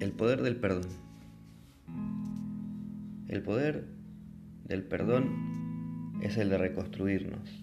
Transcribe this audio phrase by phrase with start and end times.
[0.00, 0.88] El poder del perdón.
[3.26, 3.84] El poder
[4.64, 7.62] del perdón es el de reconstruirnos,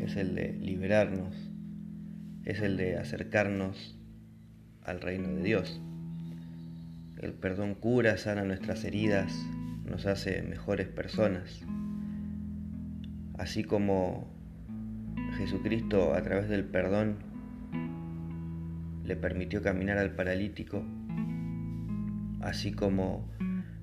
[0.00, 1.34] es el de liberarnos,
[2.46, 3.94] es el de acercarnos
[4.84, 5.82] al reino de Dios.
[7.20, 9.30] El perdón cura, sana nuestras heridas,
[9.84, 11.60] nos hace mejores personas.
[13.36, 14.32] Así como
[15.36, 17.16] Jesucristo a través del perdón
[19.04, 20.82] le permitió caminar al paralítico,
[22.44, 23.26] así como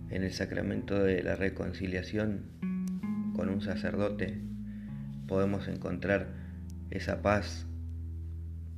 [0.09, 2.43] en el sacramento de la reconciliación
[3.35, 4.39] con un sacerdote
[5.27, 6.27] podemos encontrar
[6.91, 7.65] esa paz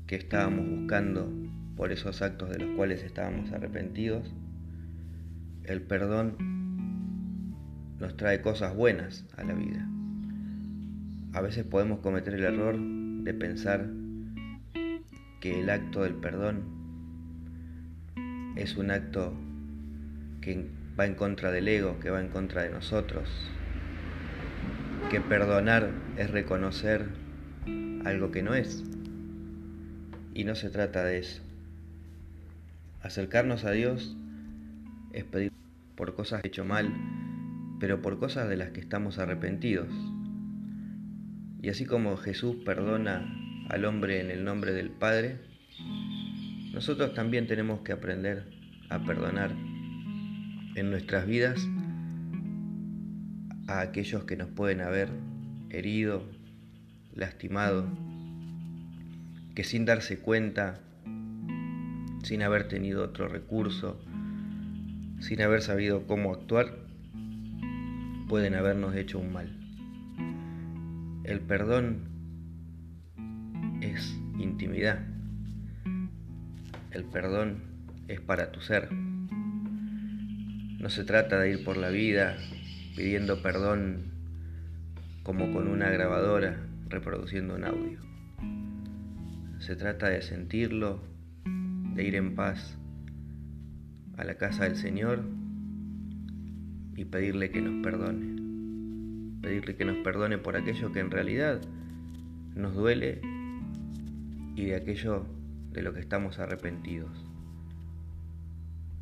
[0.08, 1.32] que estábamos buscando
[1.76, 4.34] por esos actos de los cuales estábamos arrepentidos,
[5.64, 6.38] el perdón
[8.00, 9.88] nos trae cosas buenas a la vida.
[11.34, 13.90] A veces podemos cometer el error de pensar
[15.42, 16.64] que el acto del perdón
[18.56, 19.34] es un acto
[20.44, 20.66] que
[21.00, 23.30] va en contra del ego, que va en contra de nosotros,
[25.10, 27.08] que perdonar es reconocer
[28.06, 28.84] algo que no es.
[30.34, 31.42] Y no se trata de eso.
[33.02, 34.18] Acercarnos a Dios
[35.14, 35.52] es pedir
[35.96, 36.92] por cosas que hecho mal,
[37.80, 39.88] pero por cosas de las que estamos arrepentidos.
[41.62, 43.24] Y así como Jesús perdona
[43.70, 45.38] al hombre en el nombre del Padre,
[46.74, 48.52] nosotros también tenemos que aprender
[48.90, 49.52] a perdonar
[50.76, 51.68] en nuestras vidas
[53.68, 55.10] a aquellos que nos pueden haber
[55.70, 56.24] herido,
[57.14, 57.88] lastimado,
[59.56, 60.80] que sin darse cuenta,
[62.24, 64.02] sin haber tenido otro recurso,
[65.20, 66.78] sin haber sabido cómo actuar,
[68.28, 69.60] pueden habernos hecho un mal.
[71.24, 72.00] El perdón
[73.82, 75.00] es intimidad.
[76.92, 77.60] El perdón
[78.08, 78.90] es para tu ser.
[80.84, 82.36] No se trata de ir por la vida
[82.98, 84.12] pidiendo perdón
[85.24, 86.58] como con una grabadora
[86.90, 88.02] reproduciendo un audio.
[89.60, 91.02] Se trata de sentirlo,
[91.96, 92.78] de ir en paz
[94.18, 95.24] a la casa del Señor
[96.98, 99.40] y pedirle que nos perdone.
[99.42, 101.62] Pedirle que nos perdone por aquello que en realidad
[102.56, 103.22] nos duele
[104.58, 105.28] y de aquello
[105.72, 107.34] de lo que estamos arrepentidos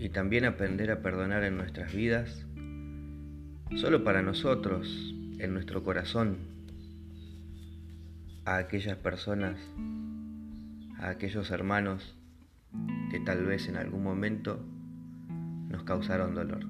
[0.01, 2.47] y también aprender a perdonar en nuestras vidas,
[3.75, 6.39] solo para nosotros, en nuestro corazón,
[8.43, 9.59] a aquellas personas,
[10.97, 12.17] a aquellos hermanos
[13.11, 14.65] que tal vez en algún momento
[15.69, 16.65] nos causaron dolor.